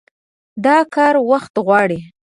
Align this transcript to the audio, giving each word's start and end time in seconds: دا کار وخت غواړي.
دا 0.65 0.77
کار 0.95 1.15
وخت 1.29 1.53
غواړي. 1.65 1.99